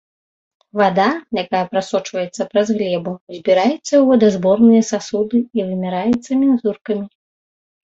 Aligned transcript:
Вада, 0.79 1.03
якая 1.43 1.61
прасочваецца 1.73 2.41
праз 2.55 2.67
глебу, 2.79 3.13
збіраецца 3.37 3.79
ў 3.97 4.01
водазаборныя 4.09 4.83
сасуды 4.91 5.37
і 5.61 5.69
вымяраецца 5.71 6.31
мензуркамі. 6.43 7.05